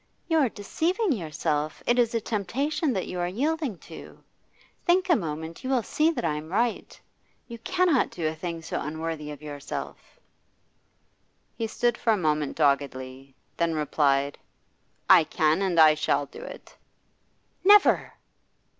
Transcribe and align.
You 0.27 0.39
are 0.39 0.49
deceiving 0.49 1.11
yourself; 1.11 1.83
it 1.85 1.99
is 1.99 2.15
a 2.15 2.19
temptation 2.21 2.91
that 2.93 3.05
you 3.05 3.19
are 3.19 3.27
yielding 3.27 3.77
to. 3.85 4.23
Think 4.83 5.11
a 5.11 5.15
moment; 5.15 5.63
you 5.63 5.69
will 5.69 5.83
see 5.83 6.09
that 6.09 6.25
I 6.25 6.33
am 6.37 6.49
right. 6.51 6.99
You 7.47 7.59
cannot 7.59 8.09
do 8.09 8.25
a 8.27 8.33
thing 8.33 8.63
so 8.63 8.81
unworthy 8.81 9.29
of 9.29 9.43
yourself.' 9.43 10.19
He 11.55 11.67
stood 11.67 11.99
for 11.99 12.13
a 12.13 12.17
moment 12.17 12.57
doggedly, 12.57 13.35
then 13.57 13.75
replied: 13.75 14.39
'I 15.07 15.23
can 15.25 15.61
and 15.61 15.79
I 15.79 15.93
shall 15.93 16.25
do 16.25 16.41
it.' 16.41 16.75
'Never! 17.63 18.11